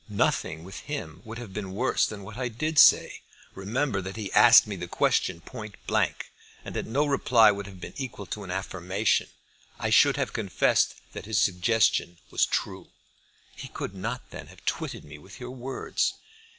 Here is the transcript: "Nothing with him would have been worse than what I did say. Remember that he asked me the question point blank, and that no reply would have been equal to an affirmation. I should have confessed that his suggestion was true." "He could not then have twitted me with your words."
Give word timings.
"Nothing 0.09 0.63
with 0.63 0.79
him 0.79 1.21
would 1.25 1.37
have 1.37 1.53
been 1.53 1.73
worse 1.73 2.07
than 2.07 2.23
what 2.23 2.35
I 2.35 2.47
did 2.47 2.79
say. 2.79 3.21
Remember 3.53 4.01
that 4.01 4.15
he 4.15 4.33
asked 4.33 4.65
me 4.65 4.75
the 4.75 4.87
question 4.87 5.41
point 5.41 5.75
blank, 5.85 6.31
and 6.65 6.75
that 6.75 6.87
no 6.87 7.05
reply 7.05 7.51
would 7.51 7.67
have 7.67 7.79
been 7.79 7.93
equal 7.97 8.25
to 8.25 8.43
an 8.43 8.49
affirmation. 8.49 9.27
I 9.79 9.91
should 9.91 10.17
have 10.17 10.33
confessed 10.33 10.95
that 11.13 11.27
his 11.27 11.39
suggestion 11.39 12.17
was 12.31 12.47
true." 12.47 12.87
"He 13.55 13.67
could 13.67 13.93
not 13.93 14.31
then 14.31 14.47
have 14.47 14.65
twitted 14.65 15.03
me 15.05 15.19
with 15.19 15.39
your 15.39 15.51
words." 15.51 16.15